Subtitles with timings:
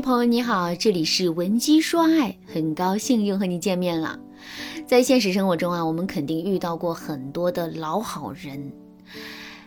[0.00, 4.18] 朋友你好，这里是文姬说爱，很高兴又和你见面了。
[4.86, 8.72] 在现实生活中啊，我们肯定遇到过很多的老好人。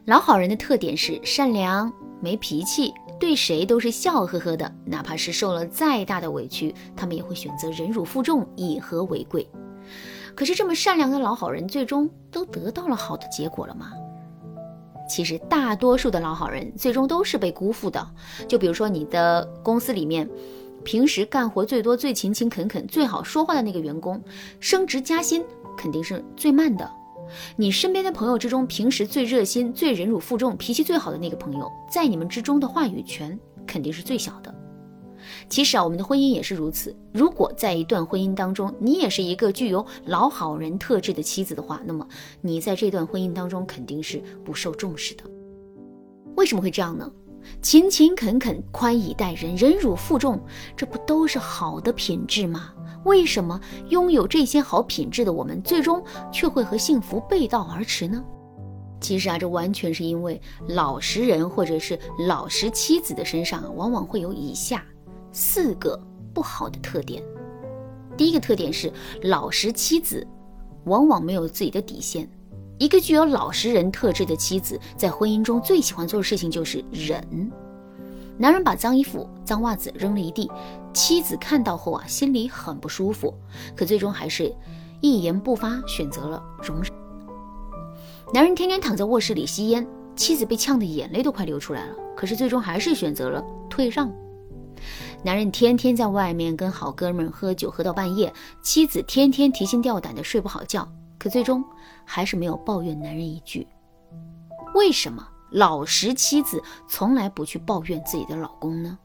[0.05, 9.47] 老好人的特点是善良、没脾气，对谁都是笑呵呵的，哪怕是受了再大的委屈，他们也会选择忍辱负重，以和为贵。
[10.35, 13.91] 可是这么善良的老好人，最终都得到了好的结果了吗？
[15.09, 18.07] 其实大多数的老好人最终都是被辜负的。
[18.47, 20.29] 就比如说你的公司里面，
[20.85, 24.23] 平时干活最多、最勤勤恳恳、最好说话的那个员工，
[24.59, 25.43] 升职加薪
[25.75, 26.89] 肯定是最慢的。
[27.55, 34.55] 你身边的朋友之中，平时最热心、最忍辱负重、脾气最好的那个朋友，在你们之中的话语权肯定是最小的。
[35.49, 36.95] 其实啊，我们的婚姻也是如此。
[37.11, 42.07] 如果在一段婚姻当中，你也是一个具有老好人特质的妻子的话，那么
[42.39, 45.23] 你在这段婚姻当中肯定是不受重视的。
[46.35, 47.11] 为什么会这样呢？
[47.63, 50.39] 勤勤恳恳、宽以待人、忍辱负重，
[50.77, 52.71] 这不都是好的品质吗？
[53.05, 58.23] 为什么拥有这些好品质的我们，最终却会和幸福背道而驰呢？
[59.01, 61.97] 其实啊，这完全是因为老实人或者是
[62.27, 64.83] 老实妻子的身上，往往会有以下。
[65.31, 65.99] 四个
[66.33, 67.23] 不好的特点。
[68.17, 68.91] 第一个特点是
[69.23, 70.25] 老实妻子
[70.85, 72.29] 往往没有自己的底线。
[72.77, 77.51] 一个具有老实人特质的妻子，在婚姻中最喜欢做的事情就是忍。
[78.37, 80.49] 男人把脏衣服、脏袜子扔了一地，
[80.93, 83.33] 妻子看到后啊，心里很不舒服，
[83.75, 84.55] 可最终还是
[85.01, 86.89] 一言不发，选择了容忍。
[88.33, 89.85] 男人天天躺在卧室里吸烟，
[90.15, 94.09] 妻子被呛得眼泪都快流出来了，可是最终还是选择了退让。
[95.21, 101.61] 男人天天在外面跟好哥们喝酒，喝到半夜，妻子天天提心吊胆的睡不好觉，可最终
[102.05, 103.67] 还是没有抱怨男人一句。
[104.75, 108.97] 为什么老实妻子从来不去抱怨自己的老公呢？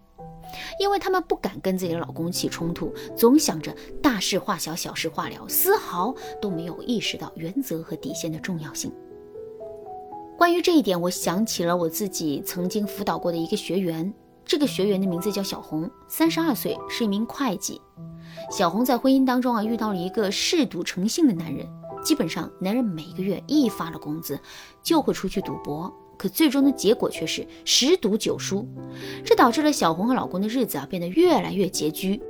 [0.79, 8.93] 因为他们不敢跟自己的老公起冲突，总想着大事化小，小事化了，丝毫都没有意识到原则和底线的重要性。
[10.39, 14.15] 关于这一点，我想起了我自己曾经辅导过的一个学员。
[14.45, 17.81] 这个学员的名字叫小红，三十二岁，是一名会计。
[18.51, 21.67] 小红在婚姻当中啊，遇到了一个嗜赌成性的男人。
[22.05, 24.39] 基本上，男人每个月一发了工资，
[24.83, 25.93] 就会出去赌博。
[26.17, 28.69] 可最终的结果却是十赌九输，
[29.25, 32.23] 这导致了小红和老公的日子啊变得越来越拮据。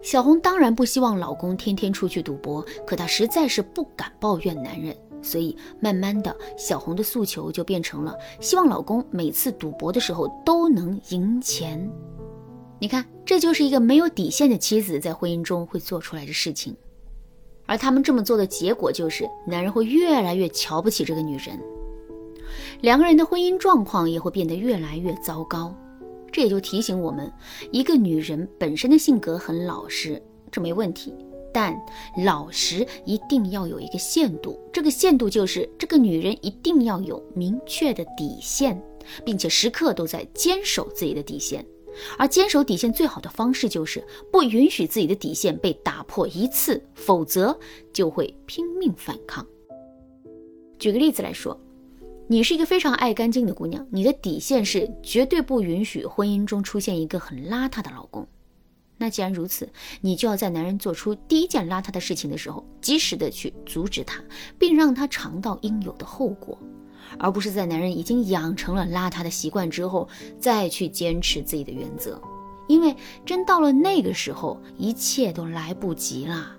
[0.00, 4.96] 小红当然不希望老公天天出去赌博，可她实在是不敢抱怨男人。
[5.22, 11.90] 所以，慢慢的小红的诉求就变成了希望老公每次赌博的时候都能赢钱。
[12.78, 16.76] 你看，这就是一个没有底线的妻子在婚姻中会做出来的事情。
[17.64, 21.58] 而他们这么做的结果就是，男人会越来越瞧不起这个女人，
[22.80, 25.72] 两个人的婚姻状况也会变得越来越糟糕。
[26.32, 27.32] 这也就提醒我们，
[27.70, 31.14] 一个女人本身的性格很老实，这没问题。
[31.52, 31.78] 但
[32.24, 38.82] 老实一定要有一个限度，这个限度就是这个女人一定要有明确的底线，
[39.24, 41.64] 并且时刻都在坚守自己的底线。
[42.16, 47.58] 而坚守底线最好的方式就是不允许自己的底线被打破一次，否则
[47.92, 49.46] 就会拼命反抗。
[50.78, 51.60] 举个例子来说，
[52.28, 58.26] 你是一个非常爱干净的姑娘，你的底线是绝对不允许婚姻中出现一个很邋遢的老公。
[58.98, 59.68] 那既然如此，
[60.00, 64.22] 你就要在男人做出第一件邋遢的事情的时候，及时的去阻止他，
[64.58, 66.56] 并让他尝到应有的后果，
[67.18, 70.08] 而不是在男人已经养成了邋遢的习惯之后，
[70.38, 72.20] 再去坚持自己的原则，
[72.68, 72.94] 因为
[73.26, 76.56] 真到了那个时候，一切都来不及啦。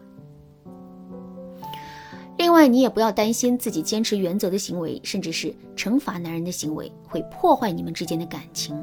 [2.38, 8.76] 另外，你也不要担心自己坚持原则的行为，甚至是惩罚男人的行为，会破坏你们之间的感情。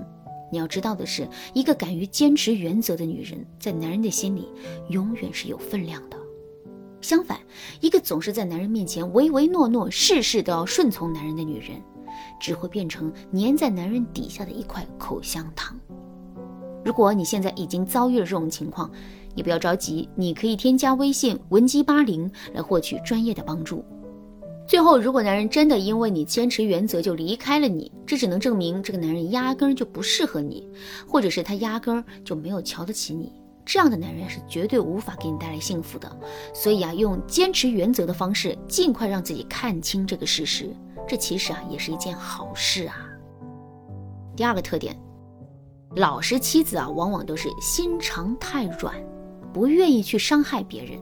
[0.50, 4.48] 你要知道的是，一个敢于坚持原则的女人，在男人的心里
[4.88, 6.16] 永远是有分量的。
[7.00, 7.38] 相反，
[7.80, 11.80] 一个总是在男人面前唯唯诺诺、事事都要顺从男人的女人，
[12.38, 15.78] 只会变成粘在男人底下的一块口香糖。
[16.84, 18.90] 如果你现在已经遭遇了这种情况，
[19.34, 23.84] 你不要着急，你可以添加微信文姬八零来获取专业的帮助。
[24.70, 30.70] 最后，如果男人真的因为你坚持原则就离开了你，这只能证明这个男人压根儿就不适合你，
[31.08, 33.32] 或者是他压根儿就没有瞧得起你。
[33.66, 36.08] 这样的男人是绝对无法给你带来幸福的。
[36.54, 40.70] 所以啊，用坚持原则的方式，尽快让自己看清这个事实，
[41.04, 42.94] 这其实啊也是一件好事啊。
[44.36, 44.96] 第二个特点，
[45.96, 48.94] 老实妻子啊，往往都是心肠太软，
[49.52, 50.96] 不愿意去伤害别人。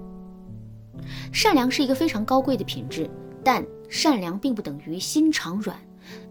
[1.35, 3.07] 善良是一个非常高贵的品质。
[3.45, 5.77] 但善良并不等于心肠软，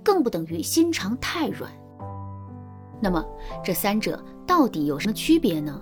[0.03, 1.71] 更不等于心肠太软。
[3.01, 3.23] 那么
[3.63, 5.81] 这三者到底有什么区别呢？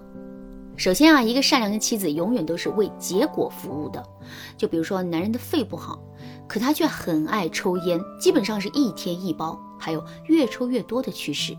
[0.77, 4.03] 首先啊，一个善良的妻子永远都是为结果服务的。
[4.57, 5.97] 就比如说，男人的肺不好，
[6.49, 11.55] 可他却很爱抽烟，基本上是一天一包，还有越抽越多的趋势。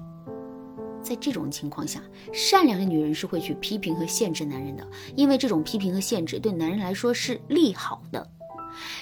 [1.00, 8.28] 在这种情况下，善良的女人是会去批评和限制男人的，因为这种批评和限制对男人来说是利好的。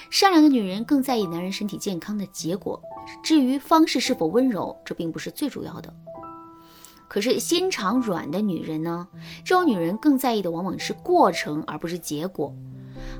[0.09, 2.81] 善良的女人更在意男人身体健康的结果，
[3.23, 5.93] 至于方式是否温柔，这并不是最主要的。
[7.07, 9.07] 可是心肠软的女人呢？
[9.43, 12.53] 这种女人更在意的往往是过程，而不是结果。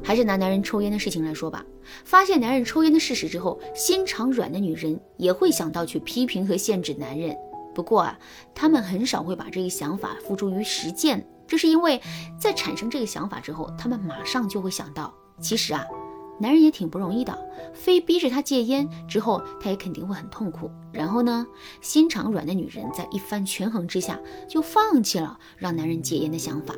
[0.04, 1.64] 还是拿男人抽烟的事情来说吧，
[2.04, 7.38] 发现男人抽烟的事实之后，心肠软的女人也会想到去批评和限制男人。
[7.76, 8.18] 不过啊，
[8.56, 12.02] 他们很少会把这个想法付诸于实践，这是因为
[12.40, 15.86] 在产生这个想法之后，他们马上就会想到，其实啊。
[16.38, 17.38] 男人也挺不容易的，
[17.74, 20.70] 非逼着他戒烟之后，他也肯定会很痛苦。
[20.92, 21.48] 然后呢，
[21.80, 26.76] 心肠软的女人在一番权衡之下，就放弃了让男人戒烟的想法。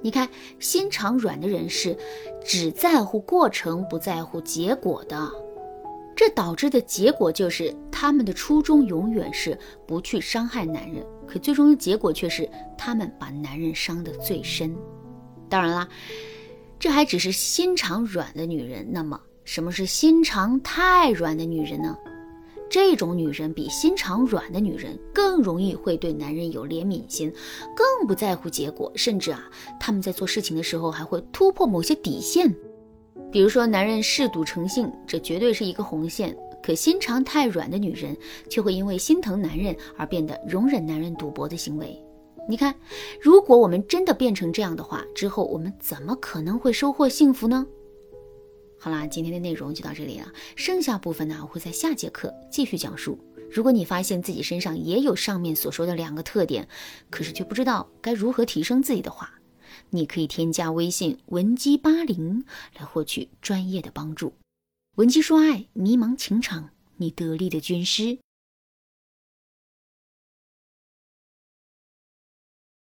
[0.00, 0.28] 你看，
[0.58, 1.94] 心肠软的人是
[2.42, 5.30] 只在乎过程，不在乎结果的，
[6.16, 12.48] 这导致的结果就是他们的初衷永远是不去伤害男人，可最终的结果却是
[12.78, 14.74] 他们把男人伤得最深。
[15.50, 15.86] 当然啦。
[16.78, 21.96] 这还只是心肠软的女人，那么什么是心肠太软的女人呢？
[22.70, 27.32] 这种女人比心肠软的女人更容易会对男人有怜悯心，
[27.74, 29.42] 更不在乎结果，甚至啊，
[29.80, 32.54] 他们在做事情的时候还会突破某些底线。
[33.32, 36.36] 比如说，男人嗜赌成性，这绝对是一个红线。
[36.62, 38.14] 可心肠太软的女人
[38.50, 41.98] 却会因为心疼男人而变得容忍男人赌博的行为。
[42.50, 42.74] 你看，
[43.20, 47.66] 如果我们真的变成这样的话，之后我们怎么可能会收获幸福呢？
[48.80, 53.18] 好啦，今天的内容就到这里了，剩下部分呢，我会在下节课继续讲述。
[53.50, 56.66] 如果你发现自己身上也有上面所说的两个特点，
[57.10, 59.30] 可是却不知道该如何提升自己的话，
[59.90, 62.44] 你可以添加微信文姬八零
[62.78, 64.32] 来获取专业的帮助。
[64.96, 68.18] 文姬说爱，迷茫情场，你得力的军师。